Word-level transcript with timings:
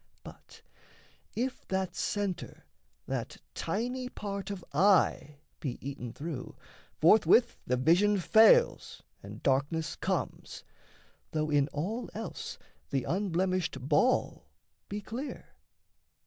But 0.23 0.63
if 1.35 1.67
that 1.67 1.95
centre, 1.95 2.65
That 3.05 3.37
tiny 3.53 4.09
part 4.09 4.49
of 4.49 4.65
eye, 4.73 5.41
be 5.59 5.77
eaten 5.79 6.11
through, 6.11 6.55
Forthwith 6.99 7.59
the 7.67 7.77
vision 7.77 8.17
fails 8.17 9.03
and 9.21 9.43
darkness 9.43 9.95
comes, 9.95 10.63
Though 11.33 11.51
in 11.51 11.67
all 11.67 12.09
else 12.15 12.57
the 12.89 13.03
unblemished 13.03 13.79
ball 13.79 14.47
be 14.89 15.01
clear. 15.01 15.49